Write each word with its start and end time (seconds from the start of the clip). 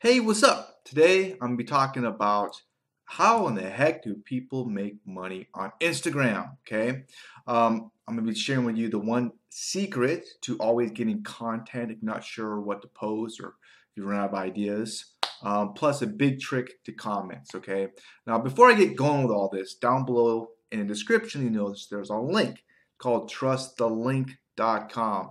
Hey, 0.00 0.20
what's 0.20 0.44
up? 0.44 0.84
Today 0.84 1.32
I'm 1.32 1.38
gonna 1.40 1.56
be 1.56 1.64
talking 1.64 2.04
about 2.04 2.62
how 3.04 3.48
in 3.48 3.56
the 3.56 3.68
heck 3.68 4.04
do 4.04 4.14
people 4.14 4.64
make 4.64 4.98
money 5.04 5.48
on 5.54 5.72
Instagram? 5.80 6.52
Okay, 6.60 7.02
um, 7.48 7.90
I'm 8.06 8.14
gonna 8.14 8.22
be 8.22 8.32
sharing 8.32 8.64
with 8.64 8.76
you 8.76 8.88
the 8.88 9.00
one 9.00 9.32
secret 9.50 10.24
to 10.42 10.56
always 10.58 10.92
getting 10.92 11.24
content 11.24 11.90
if 11.90 11.98
you're 12.00 12.12
not 12.12 12.22
sure 12.22 12.60
what 12.60 12.80
to 12.82 12.88
post 12.94 13.40
or 13.40 13.48
if 13.48 13.96
you 13.96 14.04
run 14.04 14.20
out 14.20 14.28
of 14.28 14.36
ideas. 14.36 15.14
Um, 15.42 15.74
plus 15.74 16.00
a 16.00 16.06
big 16.06 16.38
trick 16.38 16.84
to 16.84 16.92
comments. 16.92 17.56
Okay, 17.56 17.88
now 18.24 18.38
before 18.38 18.70
I 18.70 18.74
get 18.74 18.94
going 18.94 19.22
with 19.22 19.32
all 19.32 19.48
this, 19.52 19.74
down 19.74 20.04
below 20.04 20.50
in 20.70 20.78
the 20.78 20.84
description 20.84 21.42
you 21.42 21.50
notice 21.50 21.88
there's 21.90 22.10
a 22.10 22.16
link 22.16 22.62
called 22.98 23.28
trustthelink.com. 23.32 25.30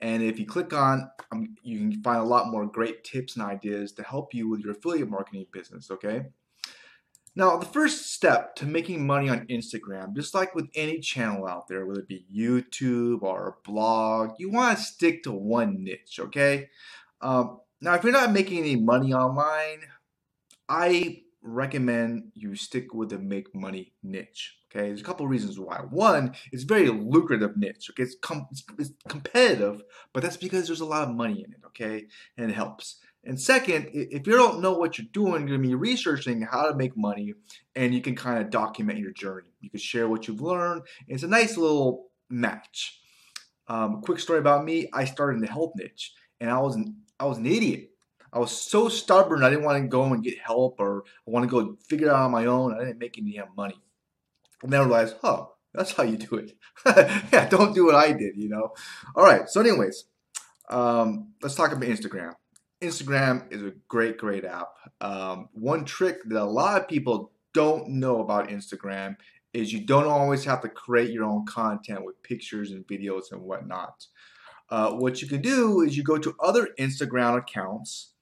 And 0.00 0.22
if 0.22 0.38
you 0.38 0.46
click 0.46 0.72
on, 0.72 1.10
um, 1.32 1.56
you 1.62 1.78
can 1.78 2.02
find 2.02 2.18
a 2.18 2.24
lot 2.24 2.50
more 2.50 2.66
great 2.66 3.02
tips 3.02 3.36
and 3.36 3.44
ideas 3.44 3.92
to 3.92 4.02
help 4.02 4.34
you 4.34 4.48
with 4.48 4.60
your 4.60 4.72
affiliate 4.72 5.08
marketing 5.08 5.46
business, 5.52 5.90
okay? 5.90 6.26
Now, 7.34 7.58
the 7.58 7.66
first 7.66 8.12
step 8.12 8.56
to 8.56 8.66
making 8.66 9.06
money 9.06 9.28
on 9.28 9.46
Instagram, 9.46 10.14
just 10.14 10.34
like 10.34 10.54
with 10.54 10.68
any 10.74 11.00
channel 11.00 11.46
out 11.46 11.68
there, 11.68 11.84
whether 11.84 12.00
it 12.00 12.08
be 12.08 12.26
YouTube 12.34 13.22
or 13.22 13.48
a 13.48 13.68
blog, 13.68 14.32
you 14.38 14.50
want 14.50 14.78
to 14.78 14.84
stick 14.84 15.22
to 15.24 15.32
one 15.32 15.84
niche, 15.84 16.18
okay? 16.18 16.70
Um, 17.20 17.60
now, 17.80 17.94
if 17.94 18.04
you're 18.04 18.12
not 18.12 18.32
making 18.32 18.58
any 18.58 18.76
money 18.76 19.12
online, 19.12 19.80
I 20.68 21.24
recommend 21.42 22.32
you 22.34 22.54
stick 22.54 22.94
with 22.94 23.10
the 23.10 23.18
make 23.18 23.54
money 23.54 23.92
niche. 24.02 24.56
Okay, 24.76 24.88
there's 24.88 25.00
a 25.00 25.04
couple 25.04 25.24
of 25.24 25.30
reasons 25.30 25.58
why. 25.58 25.80
One, 25.88 26.34
it's 26.52 26.64
very 26.64 26.88
lucrative 26.88 27.56
niche. 27.56 27.88
Okay, 27.90 28.02
it's, 28.02 28.16
com- 28.20 28.46
it's 28.78 28.92
competitive, 29.08 29.82
but 30.12 30.22
that's 30.22 30.36
because 30.36 30.66
there's 30.66 30.80
a 30.80 30.86
lot 30.86 31.08
of 31.08 31.14
money 31.14 31.44
in 31.46 31.52
it. 31.52 31.60
Okay, 31.68 32.06
and 32.36 32.50
it 32.50 32.54
helps. 32.54 32.96
And 33.24 33.40
second, 33.40 33.88
if 33.92 34.26
you 34.26 34.34
don't 34.34 34.60
know 34.60 34.74
what 34.74 34.98
you're 34.98 35.08
doing, 35.12 35.48
you're 35.48 35.56
going 35.56 35.62
to 35.62 35.68
be 35.68 35.74
researching 35.74 36.42
how 36.42 36.68
to 36.68 36.76
make 36.76 36.94
money, 36.94 37.32
and 37.74 37.94
you 37.94 38.02
can 38.02 38.14
kind 38.14 38.38
of 38.38 38.50
document 38.50 38.98
your 38.98 39.12
journey. 39.12 39.48
You 39.60 39.70
can 39.70 39.80
share 39.80 40.08
what 40.08 40.28
you've 40.28 40.42
learned. 40.42 40.82
It's 41.08 41.22
a 41.22 41.28
nice 41.28 41.56
little 41.56 42.08
match. 42.28 43.00
Um, 43.68 44.02
quick 44.02 44.20
story 44.20 44.40
about 44.40 44.64
me: 44.64 44.90
I 44.92 45.06
started 45.06 45.36
in 45.36 45.42
the 45.42 45.50
health 45.50 45.72
niche, 45.76 46.12
and 46.38 46.50
I 46.50 46.58
was 46.58 46.76
an 46.76 46.96
I 47.18 47.24
was 47.24 47.38
an 47.38 47.46
idiot. 47.46 47.92
I 48.30 48.38
was 48.38 48.50
so 48.52 48.90
stubborn. 48.90 49.42
I 49.42 49.48
didn't 49.48 49.64
want 49.64 49.82
to 49.82 49.88
go 49.88 50.04
and 50.04 50.22
get 50.22 50.38
help, 50.38 50.76
or 50.80 51.04
I 51.26 51.30
want 51.30 51.44
to 51.44 51.50
go 51.50 51.76
figure 51.88 52.08
it 52.08 52.10
out 52.10 52.26
on 52.26 52.30
my 52.30 52.44
own. 52.44 52.74
I 52.74 52.84
didn't 52.84 52.98
make 52.98 53.16
any 53.16 53.32
damn 53.32 53.48
money. 53.56 53.80
And 54.62 54.72
then 54.72 54.80
I 54.80 54.84
realized, 54.84 55.16
oh, 55.22 55.52
that's 55.74 55.92
how 55.92 56.02
you 56.02 56.16
do 56.16 56.36
it. 56.36 56.52
yeah, 57.32 57.48
don't 57.48 57.74
do 57.74 57.86
what 57.86 57.94
I 57.94 58.12
did, 58.12 58.36
you 58.36 58.48
know. 58.48 58.70
All 59.14 59.24
right. 59.24 59.48
So, 59.48 59.60
anyways, 59.60 60.04
um, 60.70 61.32
let's 61.42 61.54
talk 61.54 61.72
about 61.72 61.88
Instagram. 61.88 62.32
Instagram 62.82 63.52
is 63.52 63.62
a 63.62 63.72
great, 63.88 64.18
great 64.18 64.44
app. 64.44 64.68
Um, 65.00 65.48
one 65.52 65.84
trick 65.84 66.18
that 66.24 66.42
a 66.42 66.44
lot 66.44 66.80
of 66.80 66.88
people 66.88 67.32
don't 67.54 67.88
know 67.88 68.20
about 68.20 68.48
Instagram 68.48 69.16
is 69.52 69.72
you 69.72 69.80
don't 69.80 70.06
always 70.06 70.44
have 70.44 70.60
to 70.60 70.68
create 70.68 71.10
your 71.10 71.24
own 71.24 71.46
content 71.46 72.04
with 72.04 72.22
pictures 72.22 72.70
and 72.70 72.86
videos 72.86 73.32
and 73.32 73.40
whatnot. 73.40 74.06
Uh, 74.68 74.90
what 74.92 75.22
you 75.22 75.28
can 75.28 75.40
do 75.40 75.80
is 75.80 75.96
you 75.96 76.02
go 76.02 76.18
to 76.18 76.34
other 76.42 76.68
Instagram 76.78 77.38
accounts, 77.38 78.12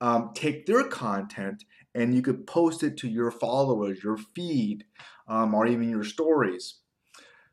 um, 0.00 0.30
take 0.34 0.66
their 0.66 0.84
content, 0.84 1.64
and 1.94 2.14
you 2.14 2.20
could 2.20 2.46
post 2.46 2.82
it 2.82 2.96
to 2.98 3.08
your 3.08 3.30
followers, 3.30 4.02
your 4.02 4.16
feed, 4.16 4.84
um, 5.32 5.54
or 5.54 5.66
even 5.66 5.88
your 5.88 6.04
stories. 6.04 6.74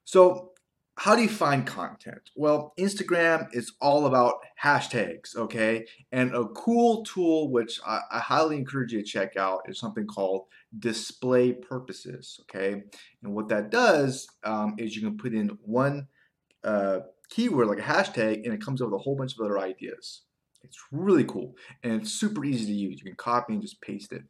So, 0.04 0.52
how 0.98 1.16
do 1.16 1.22
you 1.22 1.30
find 1.30 1.66
content? 1.66 2.30
Well, 2.36 2.74
Instagram 2.78 3.48
is 3.54 3.72
all 3.80 4.06
about 4.06 4.44
hashtags, 4.62 5.34
okay? 5.38 5.86
And 6.12 6.36
a 6.36 6.44
cool 6.50 7.06
tool 7.06 7.50
which 7.50 7.80
I, 7.88 8.02
I, 8.12 8.20
highly 8.20 8.58
encourage 8.58 8.92
you 8.92 9.00
to 9.00 9.06
check 9.06 9.38
out 9.38 9.62
is 9.70 9.80
something 9.80 10.06
called 10.06 10.48
display 10.78 11.54
purposes, 11.54 12.42
okay? 12.42 12.84
And 13.24 13.34
what 13.34 13.48
that 13.48 13.72
does 13.72 14.28
um, 14.44 14.76
is 14.78 14.94
you 14.94 15.02
can 15.02 15.18
put 15.18 15.34
in 15.34 15.58
one 15.62 16.10
uh, 16.66 17.00
keyword 17.30 17.68
like 17.68 17.80
a 17.80 17.82
hashtag 17.82 18.44
and 18.44 18.54
it 18.54 18.62
comes 18.62 18.82
up 18.82 18.90
with 18.90 19.00
a 19.00 19.04
whole 19.04 19.16
bunch 19.16 19.36
of 19.36 19.40
other 19.40 19.58
ideas. 19.58 20.24
It's 20.64 20.80
really 20.92 21.24
cool 21.24 21.56
and 21.82 22.02
it's 22.02 22.12
super 22.12 22.44
easy 22.44 22.66
to 22.66 22.74
use. 22.74 23.00
You 23.00 23.06
can 23.06 23.16
copy 23.16 23.54
and 23.54 23.62
just 23.62 23.82
paste 23.82 24.12
it. 24.12 24.24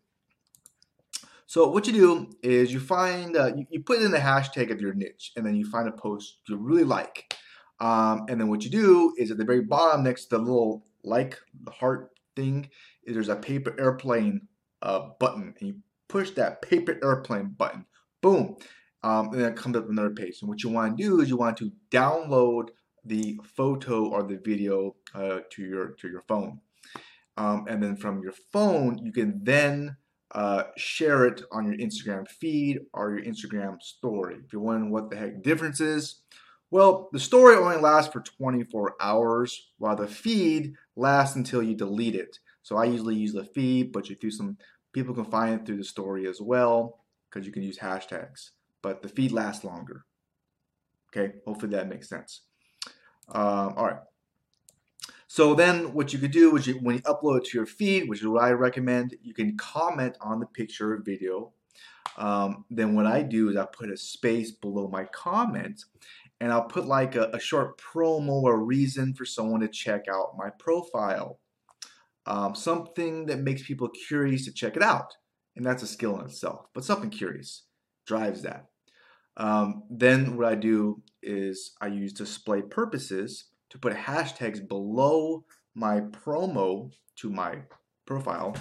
So 1.49 1.67
what 1.67 1.87
you 1.87 1.93
do 1.93 2.29
is 2.43 2.71
you 2.71 2.79
find, 2.79 3.35
uh, 3.35 3.51
you, 3.55 3.65
you, 3.71 3.81
put 3.81 4.03
in 4.03 4.11
the 4.11 4.19
hashtag 4.19 4.69
of 4.69 4.79
your 4.79 4.93
niche 4.93 5.31
and 5.35 5.43
then 5.43 5.55
you 5.55 5.67
find 5.67 5.87
a 5.87 5.91
post 5.91 6.37
you 6.47 6.55
really 6.57 6.83
like. 6.83 7.35
Um, 7.79 8.25
and 8.29 8.39
then 8.39 8.49
what 8.49 8.63
you 8.63 8.69
do 8.69 9.15
is 9.17 9.31
at 9.31 9.39
the 9.39 9.45
very 9.45 9.61
bottom 9.61 10.03
next 10.03 10.25
to 10.25 10.37
the 10.37 10.43
little 10.43 10.85
like, 11.03 11.39
the 11.63 11.71
heart 11.71 12.11
thing, 12.35 12.69
is 13.03 13.15
there's 13.15 13.29
a 13.29 13.35
paper 13.35 13.75
airplane 13.79 14.41
uh, 14.83 15.09
button. 15.19 15.55
And 15.59 15.69
you 15.69 15.75
push 16.07 16.29
that 16.31 16.61
paper 16.61 16.99
airplane 17.01 17.55
button. 17.57 17.87
Boom. 18.21 18.57
Um, 19.01 19.29
and 19.29 19.41
then 19.41 19.51
it 19.51 19.57
comes 19.57 19.75
up 19.75 19.89
another 19.89 20.11
page. 20.11 20.43
And 20.43 20.49
what 20.49 20.61
you 20.61 20.69
want 20.69 20.99
to 20.99 21.03
do 21.03 21.19
is 21.19 21.29
you 21.29 21.37
want 21.37 21.57
to 21.57 21.71
download 21.89 22.67
the 23.03 23.39
photo 23.43 24.05
or 24.05 24.21
the 24.21 24.37
video 24.37 24.97
uh, 25.15 25.39
to 25.49 25.63
your 25.63 25.93
to 25.93 26.09
your 26.09 26.21
phone. 26.21 26.59
Um, 27.37 27.65
and 27.67 27.81
then 27.81 27.95
from 27.95 28.21
your 28.21 28.33
phone, 28.33 28.99
you 29.03 29.11
can 29.11 29.43
then 29.43 29.97
uh, 30.31 30.63
share 30.77 31.25
it 31.25 31.41
on 31.51 31.65
your 31.65 31.75
Instagram 31.75 32.27
feed 32.27 32.79
or 32.93 33.17
your 33.17 33.25
Instagram 33.25 33.81
story. 33.81 34.35
If 34.45 34.53
you're 34.53 34.61
wondering 34.61 34.91
what 34.91 35.09
the 35.09 35.15
heck 35.15 35.41
difference 35.41 35.81
is, 35.81 36.21
well, 36.71 37.09
the 37.11 37.19
story 37.19 37.55
only 37.55 37.77
lasts 37.77 38.13
for 38.13 38.21
24 38.21 38.95
hours, 39.01 39.71
while 39.79 39.95
the 39.95 40.07
feed 40.07 40.75
lasts 40.95 41.35
until 41.35 41.63
you 41.63 41.75
delete 41.75 42.15
it. 42.15 42.37
So 42.61 42.77
I 42.77 42.85
usually 42.85 43.15
use 43.15 43.33
the 43.33 43.43
feed, 43.43 43.91
but 43.91 44.09
you 44.09 44.15
do 44.15 44.29
some 44.29 44.57
people 44.93 45.15
can 45.15 45.25
find 45.25 45.59
it 45.59 45.65
through 45.65 45.77
the 45.77 45.83
story 45.83 46.27
as 46.27 46.39
well 46.41 46.99
because 47.29 47.45
you 47.45 47.51
can 47.51 47.63
use 47.63 47.79
hashtags. 47.79 48.51
But 48.83 49.01
the 49.01 49.09
feed 49.09 49.31
lasts 49.31 49.63
longer. 49.63 50.05
Okay, 51.11 51.33
hopefully 51.45 51.71
that 51.71 51.89
makes 51.89 52.07
sense. 52.07 52.41
Um, 53.29 53.73
all 53.75 53.85
right. 53.85 53.99
So 55.31 55.53
then 55.53 55.93
what 55.93 56.11
you 56.11 56.17
could 56.17 56.31
do 56.31 56.57
is 56.57 56.65
you, 56.65 56.79
when 56.81 56.95
you 56.95 57.01
upload 57.03 57.43
to 57.45 57.57
your 57.59 57.67
feed, 57.67 58.09
which 58.09 58.21
is 58.21 58.27
what 58.27 58.43
I 58.43 58.49
recommend, 58.49 59.15
you 59.21 59.35
can 59.35 59.55
comment 59.57 60.17
on 60.21 60.39
the 60.39 60.47
picture 60.47 60.93
or 60.93 61.03
video. 61.03 61.53
Um, 62.17 62.65
then 62.71 62.95
what 62.95 63.05
I 63.05 63.21
do 63.21 63.47
is 63.47 63.55
I 63.55 63.65
put 63.65 63.91
a 63.91 63.95
space 63.95 64.49
below 64.49 64.87
my 64.87 65.03
comment 65.03 65.83
and 66.41 66.51
I'll 66.51 66.63
put 66.63 66.87
like 66.87 67.15
a, 67.15 67.29
a 67.31 67.39
short 67.39 67.79
promo 67.79 68.41
or 68.41 68.57
reason 68.57 69.13
for 69.13 69.23
someone 69.23 69.59
to 69.59 69.67
check 69.67 70.05
out 70.11 70.35
my 70.35 70.49
profile. 70.49 71.39
Um, 72.25 72.55
something 72.55 73.27
that 73.27 73.37
makes 73.37 73.61
people 73.61 73.87
curious 74.07 74.45
to 74.45 74.51
check 74.51 74.75
it 74.75 74.81
out. 74.81 75.13
And 75.55 75.63
that's 75.63 75.83
a 75.83 75.87
skill 75.87 76.19
in 76.19 76.25
itself, 76.25 76.65
but 76.73 76.83
something 76.83 77.11
curious 77.11 77.65
drives 78.07 78.41
that. 78.41 78.65
Um, 79.37 79.83
then 79.91 80.37
what 80.37 80.47
I 80.47 80.55
do 80.55 81.03
is 81.21 81.75
I 81.79 81.87
use 81.87 82.13
display 82.13 82.63
purposes 82.63 83.45
to 83.69 83.77
put 83.77 83.93
hashtags 83.93 84.65
below 84.65 85.43
my 85.75 86.01
promo 86.01 86.91
to 87.17 87.29
my 87.29 87.59
profile. 88.05 88.55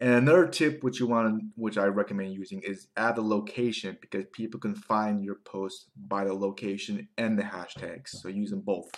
And 0.00 0.14
another 0.14 0.46
tip 0.46 0.84
which 0.84 1.00
you 1.00 1.06
want 1.06 1.42
which 1.56 1.76
I 1.76 1.86
recommend 1.86 2.32
using 2.32 2.60
is 2.62 2.86
add 2.96 3.16
the 3.16 3.22
location 3.22 3.98
because 4.00 4.26
people 4.32 4.60
can 4.60 4.74
find 4.74 5.24
your 5.24 5.36
post 5.44 5.86
by 5.96 6.24
the 6.24 6.34
location 6.34 7.08
and 7.16 7.36
the 7.36 7.42
hashtags. 7.42 8.10
So 8.10 8.28
use 8.28 8.50
them 8.50 8.60
both. 8.60 8.90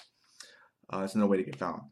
Uh, 0.92 1.02
it's 1.04 1.14
another 1.14 1.30
way 1.30 1.38
to 1.38 1.42
get 1.42 1.56
found. 1.56 1.82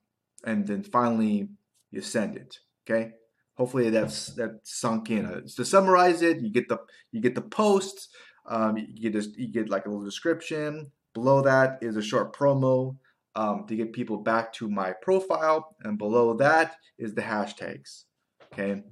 And 0.45 0.66
then 0.66 0.83
finally 0.83 1.49
you 1.91 2.03
send 2.03 2.37
it. 2.37 2.59
Okay. 2.84 3.12
Hopefully 3.55 3.91
that's 3.91 4.27
that 4.34 4.60
sunk 4.62 5.10
in. 5.10 5.25
Uh, 5.25 5.41
to 5.56 5.65
summarize 5.65 6.22
it, 6.22 6.41
you 6.41 6.50
get 6.50 6.69
the 6.69 6.78
you 7.10 7.21
get 7.21 7.34
the 7.34 7.41
posts. 7.41 8.09
Um, 8.47 8.77
you 8.77 9.10
get 9.10 9.25
you 9.37 9.49
get 9.50 9.69
like 9.71 9.87
a 9.87 9.89
little 9.89 10.05
description. 10.05 10.93
Below 11.15 11.43
that 11.43 11.78
is 11.81 11.97
a 11.97 12.03
short 12.03 12.37
promo 12.37 12.97
um, 13.34 13.66
to 13.69 13.77
get 13.77 13.93
people 13.93 14.19
back 14.19 14.53
to 14.55 14.69
my 14.69 14.93
profile. 15.03 15.77
And 15.83 15.99
below 15.99 16.34
that 16.34 16.77
is 16.99 17.15
the 17.15 17.22
hashtags. 17.22 18.05
Okay. 18.53 18.83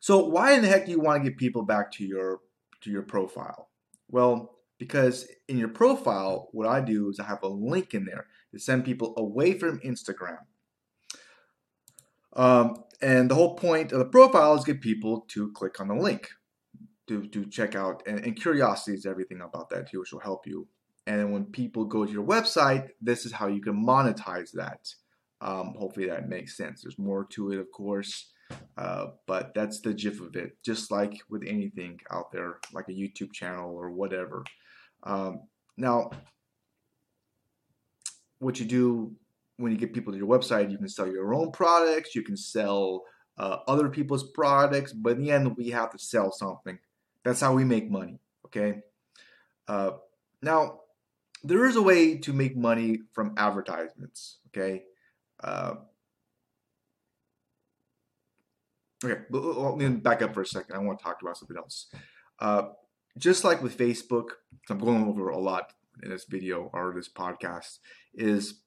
So 0.00 0.26
why 0.26 0.52
in 0.52 0.62
the 0.62 0.68
heck 0.68 0.86
do 0.86 0.92
you 0.92 1.00
want 1.00 1.22
to 1.22 1.28
get 1.28 1.38
people 1.38 1.62
back 1.62 1.92
to 1.92 2.04
your 2.04 2.40
to 2.82 2.90
your 2.90 3.02
profile? 3.02 3.68
Well, 4.08 4.56
because 4.78 5.28
in 5.46 5.58
your 5.58 5.68
profile, 5.68 6.48
what 6.52 6.66
I 6.66 6.80
do 6.80 7.10
is 7.10 7.20
I 7.20 7.24
have 7.24 7.42
a 7.42 7.48
link 7.48 7.92
in 7.92 8.06
there 8.06 8.26
to 8.52 8.58
send 8.58 8.84
people 8.84 9.14
away 9.18 9.58
from 9.58 9.78
Instagram. 9.80 10.38
Um, 12.34 12.84
and 13.02 13.30
the 13.30 13.34
whole 13.34 13.56
point 13.56 13.92
of 13.92 13.98
the 13.98 14.06
profile 14.06 14.54
is 14.54 14.64
get 14.64 14.80
people 14.80 15.26
to 15.28 15.52
click 15.52 15.80
on 15.80 15.88
the 15.88 15.94
link 15.94 16.30
to, 17.08 17.26
to 17.26 17.44
check 17.46 17.74
out. 17.74 18.02
And, 18.06 18.20
and 18.20 18.40
curiosity 18.40 18.96
is 18.96 19.04
everything 19.04 19.42
about 19.42 19.68
that 19.70 19.90
too, 19.90 20.00
which 20.00 20.12
will 20.12 20.20
help 20.20 20.46
you 20.46 20.66
and 21.10 21.18
then 21.18 21.32
when 21.32 21.44
people 21.46 21.84
go 21.84 22.06
to 22.06 22.12
your 22.12 22.24
website, 22.24 22.90
this 23.02 23.26
is 23.26 23.32
how 23.32 23.48
you 23.48 23.60
can 23.60 23.74
monetize 23.84 24.52
that. 24.52 24.88
Um, 25.40 25.74
hopefully 25.76 26.06
that 26.06 26.28
makes 26.28 26.56
sense. 26.56 26.82
There's 26.82 27.00
more 27.00 27.24
to 27.30 27.50
it, 27.50 27.58
of 27.58 27.68
course, 27.72 28.30
uh, 28.78 29.06
but 29.26 29.52
that's 29.52 29.80
the 29.80 29.92
gist 29.92 30.20
of 30.20 30.36
it. 30.36 30.56
Just 30.64 30.92
like 30.92 31.14
with 31.28 31.42
anything 31.44 31.98
out 32.12 32.30
there, 32.30 32.60
like 32.72 32.88
a 32.88 32.92
YouTube 32.92 33.32
channel 33.32 33.74
or 33.74 33.90
whatever. 33.90 34.44
Um, 35.02 35.40
now, 35.76 36.12
what 38.38 38.60
you 38.60 38.66
do 38.66 39.12
when 39.56 39.72
you 39.72 39.78
get 39.78 39.92
people 39.92 40.12
to 40.12 40.18
your 40.18 40.28
website, 40.28 40.70
you 40.70 40.78
can 40.78 40.88
sell 40.88 41.08
your 41.08 41.34
own 41.34 41.50
products, 41.50 42.14
you 42.14 42.22
can 42.22 42.36
sell 42.36 43.02
uh, 43.36 43.56
other 43.66 43.88
people's 43.88 44.30
products, 44.30 44.92
but 44.92 45.16
in 45.16 45.24
the 45.24 45.32
end, 45.32 45.56
we 45.56 45.70
have 45.70 45.90
to 45.90 45.98
sell 45.98 46.30
something. 46.30 46.78
That's 47.24 47.40
how 47.40 47.52
we 47.52 47.64
make 47.64 47.90
money. 47.90 48.20
Okay. 48.46 48.82
Uh, 49.66 49.90
now, 50.40 50.79
there 51.42 51.66
is 51.66 51.76
a 51.76 51.82
way 51.82 52.16
to 52.18 52.32
make 52.32 52.56
money 52.56 53.00
from 53.12 53.34
advertisements. 53.36 54.38
Okay. 54.48 54.84
Uh, 55.42 55.74
okay. 59.04 59.22
Let 59.30 59.76
me 59.76 59.88
back 59.96 60.22
up 60.22 60.34
for 60.34 60.42
a 60.42 60.46
second. 60.46 60.76
I 60.76 60.78
want 60.78 60.98
to 60.98 61.04
talk 61.04 61.22
about 61.22 61.36
something 61.38 61.56
else. 61.56 61.86
Uh, 62.38 62.68
just 63.18 63.44
like 63.44 63.62
with 63.62 63.76
Facebook, 63.76 64.28
I'm 64.68 64.78
going 64.78 65.04
over 65.08 65.30
a 65.30 65.38
lot 65.38 65.72
in 66.02 66.10
this 66.10 66.24
video 66.24 66.70
or 66.72 66.92
this 66.94 67.08
podcast, 67.08 67.78
is 68.14 68.60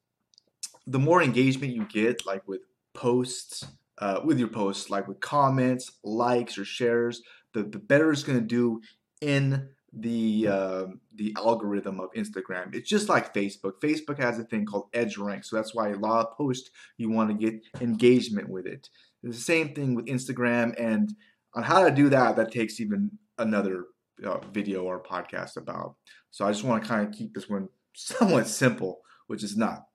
the 0.86 1.00
more 1.00 1.22
engagement 1.22 1.74
you 1.74 1.86
get, 1.86 2.26
like 2.26 2.48
with 2.48 2.62
posts, 2.94 3.66
uh, 4.00 4.20
with 4.24 4.38
your 4.38 4.50
posts, 4.50 4.90
like 4.90 5.08
with 5.08 5.20
comments, 5.20 5.94
likes, 6.04 6.58
or 6.58 6.66
shares, 6.66 7.22
the, 7.54 7.64
the 7.64 7.80
better 7.80 8.12
it's 8.12 8.24
going 8.24 8.40
to 8.40 8.46
do 8.46 8.82
in 9.22 9.70
the 10.00 10.48
uh, 10.50 10.86
the 11.16 11.36
algorithm 11.38 12.00
of 12.00 12.12
Instagram. 12.14 12.74
It's 12.74 12.90
just 12.90 13.10
like 13.10 13.34
Facebook. 13.34 13.74
Facebook 13.82 14.18
has 14.18 14.40
a 14.40 14.44
thing 14.44 14.66
called 14.66 14.90
Edge 14.94 15.18
Rank, 15.18 15.44
so 15.44 15.56
that's 15.56 15.76
why 15.76 15.90
a 15.90 15.98
lot 15.98 16.26
of 16.26 16.38
posts 16.38 16.72
you 16.98 17.10
want 17.10 17.30
to 17.30 17.36
get 17.36 17.62
engagement 17.82 18.50
with 18.50 18.66
it. 18.66 18.90
It's 19.22 19.38
the 19.38 19.44
same 19.44 19.74
thing 19.74 19.96
with 19.96 20.08
Instagram, 20.08 20.74
and 20.80 21.14
on 21.54 21.64
how 21.64 21.84
to 21.84 21.92
do 21.92 22.10
that, 22.10 22.36
that 22.36 22.52
takes 22.52 22.80
even 22.80 23.12
another 23.38 23.86
uh, 24.26 24.40
video 24.52 24.84
or 24.84 25.02
podcast 25.02 25.58
about. 25.58 25.96
So 26.32 26.46
I 26.46 26.52
just 26.52 26.64
want 26.64 26.84
to 26.84 26.90
kind 26.90 27.08
of 27.08 27.14
keep 27.14 27.34
this 27.34 27.50
one 27.50 27.70
somewhat 27.96 28.48
simple, 28.48 29.02
which 29.28 29.44
is 29.44 29.56
not. 29.56 29.86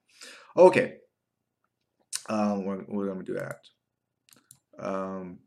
Okay. 0.57 0.95
Um, 2.29 2.69
I 2.69 2.77
gonna 2.87 3.23
do 3.23 3.35
that? 3.35 3.57
Um, 4.79 5.39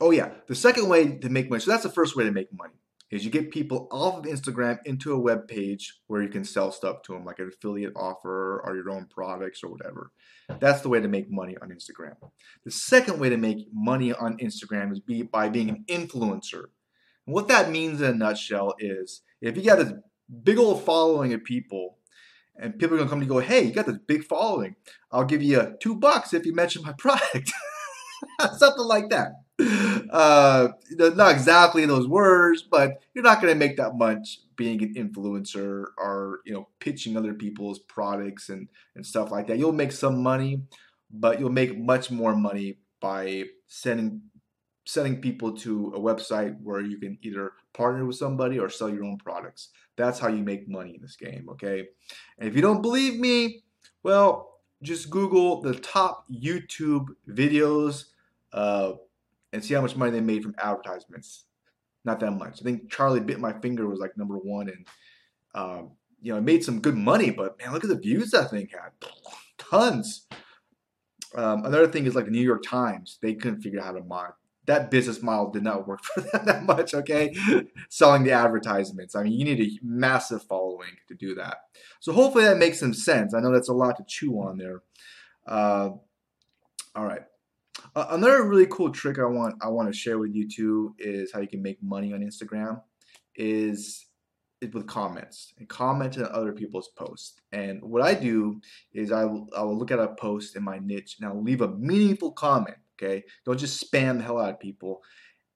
oh 0.00 0.10
yeah, 0.10 0.30
the 0.46 0.54
second 0.54 0.88
way 0.88 1.16
to 1.18 1.28
make 1.28 1.50
money. 1.50 1.60
So 1.60 1.70
that's 1.70 1.82
the 1.82 1.90
first 1.90 2.16
way 2.16 2.24
to 2.24 2.32
make 2.32 2.52
money 2.52 2.74
is 3.10 3.24
you 3.24 3.30
get 3.30 3.52
people 3.52 3.86
off 3.92 4.18
of 4.18 4.24
Instagram 4.24 4.78
into 4.84 5.12
a 5.12 5.18
web 5.18 5.46
page 5.46 6.00
where 6.08 6.22
you 6.22 6.28
can 6.28 6.44
sell 6.44 6.72
stuff 6.72 7.02
to 7.02 7.12
them, 7.12 7.24
like 7.24 7.38
an 7.38 7.48
affiliate 7.48 7.92
offer 7.94 8.60
or 8.64 8.74
your 8.74 8.90
own 8.90 9.06
products 9.06 9.62
or 9.62 9.70
whatever. 9.70 10.10
That's 10.58 10.80
the 10.80 10.88
way 10.88 11.00
to 11.00 11.08
make 11.08 11.30
money 11.30 11.56
on 11.62 11.70
Instagram. 11.70 12.14
The 12.64 12.70
second 12.70 13.20
way 13.20 13.28
to 13.28 13.36
make 13.36 13.68
money 13.72 14.12
on 14.12 14.38
Instagram 14.38 14.90
is 14.90 14.98
be, 14.98 15.22
by 15.22 15.48
being 15.48 15.68
an 15.68 15.84
influencer. 15.88 16.64
And 17.26 17.34
what 17.34 17.48
that 17.48 17.70
means 17.70 18.00
in 18.00 18.10
a 18.10 18.14
nutshell 18.14 18.74
is 18.80 19.22
if 19.40 19.56
you 19.56 19.62
got 19.62 19.78
this 19.78 19.92
big 20.42 20.58
old 20.58 20.82
following 20.82 21.32
of 21.32 21.44
people 21.44 21.98
and 22.56 22.76
people 22.76 22.96
are 22.96 22.98
gonna 22.98 23.10
come 23.10 23.20
to 23.20 23.26
you 23.26 23.30
go, 23.30 23.38
hey, 23.38 23.62
you 23.62 23.72
got 23.72 23.86
this 23.86 23.98
big 24.06 24.24
following. 24.24 24.74
I'll 25.12 25.24
give 25.24 25.42
you 25.42 25.76
two 25.80 25.94
bucks 25.94 26.34
if 26.34 26.44
you 26.44 26.54
mention 26.54 26.82
my 26.82 26.92
product. 26.98 27.52
Something 28.58 28.84
like 28.84 29.10
that. 29.10 29.32
Uh, 30.12 30.68
not 30.90 31.32
exactly 31.32 31.86
those 31.86 32.08
words, 32.08 32.62
but 32.62 33.02
you're 33.14 33.24
not 33.24 33.40
gonna 33.40 33.54
make 33.54 33.76
that 33.76 33.96
much 33.96 34.40
being 34.56 34.82
an 34.82 34.94
influencer 34.94 35.86
or 35.98 36.40
you 36.44 36.52
know 36.52 36.68
pitching 36.80 37.16
other 37.16 37.34
people's 37.34 37.78
products 37.78 38.48
and 38.48 38.68
and 38.94 39.06
stuff 39.06 39.30
like 39.30 39.46
that. 39.46 39.58
You'll 39.58 39.72
make 39.72 39.92
some 39.92 40.22
money, 40.22 40.62
but 41.10 41.38
you'll 41.40 41.50
make 41.50 41.78
much 41.78 42.10
more 42.10 42.34
money 42.34 42.78
by 43.00 43.44
sending 43.66 44.22
sending 44.84 45.20
people 45.20 45.52
to 45.52 45.92
a 45.96 46.00
website 46.00 46.56
where 46.62 46.80
you 46.80 46.96
can 46.98 47.18
either 47.22 47.52
partner 47.74 48.06
with 48.06 48.16
somebody 48.16 48.58
or 48.58 48.70
sell 48.70 48.88
your 48.88 49.04
own 49.04 49.18
products. 49.18 49.70
That's 49.96 50.18
how 50.18 50.28
you 50.28 50.42
make 50.44 50.68
money 50.68 50.94
in 50.94 51.02
this 51.02 51.16
game, 51.16 51.48
okay? 51.50 51.88
And 52.38 52.48
if 52.48 52.54
you 52.54 52.62
don't 52.62 52.82
believe 52.82 53.18
me, 53.18 53.64
well, 54.04 54.60
just 54.82 55.10
Google 55.10 55.60
the 55.60 55.74
top 55.74 56.24
YouTube 56.30 57.08
videos 57.28 58.04
uh, 58.52 58.92
and 59.52 59.64
see 59.64 59.74
how 59.74 59.80
much 59.80 59.96
money 59.96 60.10
they 60.10 60.20
made 60.20 60.42
from 60.42 60.54
advertisements. 60.58 61.44
Not 62.04 62.20
that 62.20 62.32
much. 62.32 62.60
I 62.60 62.64
think 62.64 62.90
Charlie 62.90 63.20
Bit 63.20 63.40
My 63.40 63.52
Finger 63.52 63.86
was 63.86 63.98
like 63.98 64.16
number 64.16 64.36
one, 64.36 64.68
and 64.68 64.86
um, 65.54 65.90
you 66.20 66.32
know, 66.32 66.38
it 66.38 66.42
made 66.42 66.64
some 66.64 66.80
good 66.80 66.96
money. 66.96 67.30
But 67.30 67.58
man, 67.58 67.72
look 67.72 67.84
at 67.84 67.90
the 67.90 67.98
views 67.98 68.30
that 68.30 68.50
thing 68.50 68.68
had, 68.70 68.92
tons. 69.58 70.26
Um, 71.34 71.64
another 71.64 71.88
thing 71.88 72.06
is 72.06 72.14
like 72.14 72.26
the 72.26 72.30
New 72.30 72.40
York 72.40 72.62
Times. 72.62 73.18
They 73.20 73.34
couldn't 73.34 73.60
figure 73.60 73.80
out 73.80 73.86
how 73.86 73.92
to 73.92 74.04
mod 74.04 74.32
that 74.66 74.90
business 74.90 75.22
model 75.22 75.50
did 75.50 75.62
not 75.62 75.86
work 75.86 76.02
for 76.14 76.20
them 76.20 76.44
that 76.44 76.62
much, 76.64 76.94
okay? 76.94 77.34
Selling 77.88 78.24
the 78.24 78.32
advertisements. 78.32 79.14
I 79.14 79.22
mean, 79.22 79.32
you 79.32 79.44
need 79.44 79.60
a 79.60 79.78
massive 79.82 80.42
following 80.42 80.96
to 81.08 81.14
do 81.14 81.34
that. 81.36 81.58
So 82.00 82.12
hopefully 82.12 82.44
that 82.44 82.58
makes 82.58 82.78
some 82.78 82.94
sense. 82.94 83.34
I 83.34 83.40
know 83.40 83.52
that's 83.52 83.68
a 83.68 83.74
lot 83.74 83.96
to 83.96 84.04
chew 84.06 84.34
on 84.34 84.58
there. 84.58 84.82
Uh, 85.46 85.90
all 86.94 87.04
right. 87.04 87.22
Uh, 87.96 88.06
another 88.10 88.44
really 88.44 88.66
cool 88.66 88.90
trick 88.90 89.18
I 89.18 89.24
want 89.24 89.56
I 89.62 89.68
want 89.68 89.92
to 89.92 89.98
share 89.98 90.18
with 90.18 90.34
you 90.34 90.48
too 90.48 90.94
is 90.98 91.32
how 91.32 91.40
you 91.40 91.48
can 91.48 91.62
make 91.62 91.82
money 91.82 92.12
on 92.12 92.20
Instagram 92.20 92.80
is 93.34 94.06
with 94.72 94.86
comments 94.86 95.52
and 95.58 95.68
comment 95.68 96.16
on 96.18 96.26
other 96.26 96.52
people's 96.52 96.90
posts. 96.96 97.40
And 97.52 97.82
what 97.82 98.02
I 98.02 98.14
do 98.14 98.60
is 98.92 99.12
I 99.12 99.24
will, 99.24 99.48
I 99.56 99.62
will 99.62 99.76
look 99.76 99.90
at 99.90 99.98
a 99.98 100.08
post 100.08 100.56
in 100.56 100.62
my 100.62 100.78
niche 100.78 101.16
and 101.18 101.28
I'll 101.28 101.42
leave 101.42 101.60
a 101.60 101.68
meaningful 101.68 102.32
comment 102.32 102.78
Okay, 102.98 103.24
don't 103.44 103.58
just 103.58 103.82
spam 103.82 104.18
the 104.18 104.24
hell 104.24 104.40
out 104.40 104.54
of 104.54 104.60
people, 104.60 105.02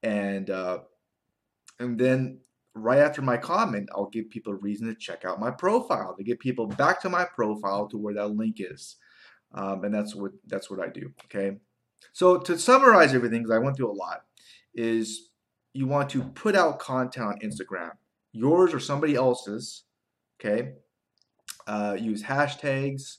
and 0.02 0.50
uh, 0.50 0.80
and 1.78 1.98
then 1.98 2.40
right 2.74 2.98
after 2.98 3.22
my 3.22 3.38
comment, 3.38 3.88
I'll 3.94 4.10
give 4.10 4.28
people 4.28 4.52
a 4.52 4.56
reason 4.56 4.88
to 4.88 4.94
check 4.94 5.24
out 5.24 5.40
my 5.40 5.50
profile 5.50 6.14
to 6.16 6.24
get 6.24 6.38
people 6.38 6.66
back 6.66 7.00
to 7.02 7.08
my 7.08 7.24
profile 7.24 7.88
to 7.88 7.96
where 7.96 8.14
that 8.14 8.28
link 8.28 8.56
is, 8.58 8.96
um, 9.54 9.84
and 9.84 9.94
that's 9.94 10.14
what 10.14 10.32
that's 10.46 10.70
what 10.70 10.80
I 10.80 10.88
do. 10.88 11.12
Okay, 11.24 11.56
so 12.12 12.38
to 12.38 12.58
summarize 12.58 13.14
everything, 13.14 13.42
because 13.42 13.56
I 13.56 13.58
went 13.58 13.76
through 13.76 13.90
a 13.90 13.94
lot, 13.94 14.24
is 14.74 15.30
you 15.72 15.86
want 15.86 16.10
to 16.10 16.22
put 16.22 16.56
out 16.56 16.78
content 16.78 17.26
on 17.26 17.38
Instagram, 17.40 17.92
yours 18.32 18.74
or 18.74 18.80
somebody 18.80 19.14
else's. 19.14 19.84
Okay, 20.42 20.72
uh, 21.66 21.98
use 22.00 22.22
hashtags, 22.22 23.18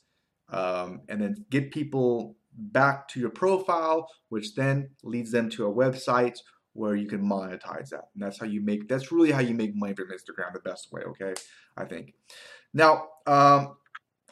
um, 0.49 1.01
and 1.07 1.21
then 1.21 1.45
get 1.51 1.71
people 1.71 2.35
back 2.53 3.07
to 3.09 3.19
your 3.19 3.29
profile, 3.29 4.09
which 4.29 4.55
then 4.55 4.89
leads 5.03 5.31
them 5.31 5.47
to 5.51 5.67
a 5.67 5.71
website 5.71 6.39
where 6.73 6.95
you 6.95 7.07
can 7.07 7.21
monetize 7.21 7.89
that. 7.89 8.09
And 8.15 8.23
that's 8.23 8.39
how 8.39 8.47
you 8.47 8.59
make, 8.59 8.87
that's 8.87 9.11
really 9.11 9.31
how 9.31 9.39
you 9.39 9.53
make 9.53 9.75
money 9.75 9.93
from 9.93 10.07
Instagram 10.07 10.51
the 10.53 10.59
best 10.61 10.91
way, 10.91 11.03
okay? 11.03 11.35
I 11.77 11.85
think. 11.85 12.15
Now, 12.73 13.09
um, 13.27 13.77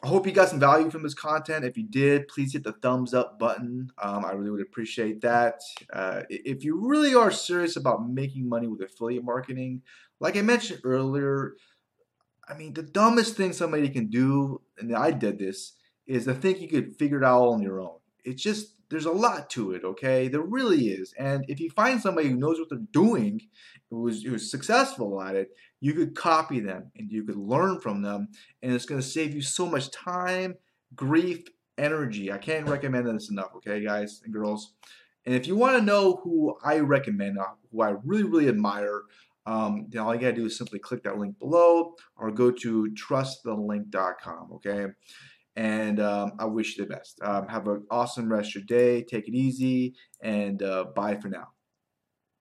I 0.02 0.08
hope 0.08 0.26
you 0.26 0.32
got 0.32 0.48
some 0.48 0.60
value 0.60 0.90
from 0.90 1.02
this 1.02 1.14
content. 1.14 1.64
If 1.64 1.76
you 1.76 1.82
did, 1.82 2.28
please 2.28 2.52
hit 2.54 2.64
the 2.64 2.72
thumbs 2.72 3.12
up 3.12 3.38
button. 3.38 3.92
Um, 4.02 4.24
I 4.24 4.32
really 4.32 4.50
would 4.50 4.62
appreciate 4.62 5.20
that. 5.20 5.60
Uh, 5.92 6.22
if 6.30 6.64
you 6.64 6.88
really 6.88 7.14
are 7.14 7.30
serious 7.30 7.76
about 7.76 8.08
making 8.08 8.48
money 8.48 8.66
with 8.66 8.80
affiliate 8.80 9.24
marketing, 9.24 9.82
like 10.18 10.36
I 10.36 10.42
mentioned 10.42 10.80
earlier, 10.84 11.54
I 12.48 12.54
mean, 12.54 12.72
the 12.72 12.82
dumbest 12.82 13.36
thing 13.36 13.52
somebody 13.52 13.90
can 13.90 14.06
do, 14.06 14.62
and 14.78 14.96
I 14.96 15.10
did 15.10 15.38
this, 15.38 15.74
is 16.06 16.24
to 16.24 16.34
think 16.34 16.60
you 16.60 16.68
could 16.68 16.96
figure 16.96 17.18
it 17.18 17.24
out 17.24 17.48
on 17.48 17.62
your 17.62 17.80
own 17.80 18.00
it's 18.24 18.42
just 18.42 18.74
there's 18.90 19.06
a 19.06 19.12
lot 19.12 19.48
to 19.50 19.72
it, 19.72 19.84
okay? 19.84 20.26
There 20.26 20.40
really 20.40 20.88
is. 20.88 21.14
And 21.16 21.44
if 21.46 21.60
you 21.60 21.70
find 21.70 22.00
somebody 22.00 22.28
who 22.28 22.36
knows 22.36 22.58
what 22.58 22.70
they're 22.70 22.78
doing, 22.92 23.40
who's, 23.88 24.24
who's 24.24 24.50
successful 24.50 25.22
at 25.22 25.36
it, 25.36 25.50
you 25.80 25.94
could 25.94 26.14
copy 26.14 26.60
them 26.60 26.90
and 26.96 27.10
you 27.10 27.24
could 27.24 27.36
learn 27.36 27.80
from 27.80 28.02
them. 28.02 28.28
And 28.62 28.72
it's 28.72 28.84
going 28.84 29.00
to 29.00 29.06
save 29.06 29.34
you 29.34 29.42
so 29.42 29.66
much 29.66 29.90
time, 29.90 30.56
grief, 30.94 31.44
energy. 31.78 32.30
I 32.30 32.38
can't 32.38 32.68
recommend 32.68 33.06
this 33.06 33.30
enough, 33.30 33.50
okay, 33.56 33.82
guys 33.82 34.20
and 34.24 34.32
girls? 34.32 34.74
And 35.26 35.34
if 35.34 35.46
you 35.46 35.56
want 35.56 35.78
to 35.78 35.84
know 35.84 36.20
who 36.22 36.56
I 36.64 36.78
recommend, 36.78 37.38
uh, 37.38 37.44
who 37.70 37.82
I 37.82 37.94
really, 38.04 38.24
really 38.24 38.48
admire, 38.48 39.02
um, 39.46 39.86
then 39.88 40.02
all 40.02 40.14
you 40.14 40.20
got 40.20 40.28
to 40.28 40.32
do 40.34 40.46
is 40.46 40.56
simply 40.56 40.78
click 40.78 41.02
that 41.04 41.18
link 41.18 41.38
below 41.38 41.94
or 42.16 42.30
go 42.30 42.50
to 42.50 42.94
trustthelink.com, 42.94 44.52
okay? 44.54 44.86
and 45.56 46.00
um, 46.00 46.32
I 46.38 46.46
wish 46.46 46.76
you 46.76 46.84
the 46.84 46.94
best. 46.94 47.20
Um, 47.22 47.48
have 47.48 47.66
an 47.66 47.84
awesome 47.90 48.32
rest 48.32 48.56
of 48.56 48.62
your 48.62 48.78
day. 48.78 49.02
Take 49.02 49.28
it 49.28 49.34
easy, 49.34 49.94
and 50.22 50.62
uh, 50.62 50.86
bye 50.94 51.16
for 51.16 51.28
now. 51.28 51.48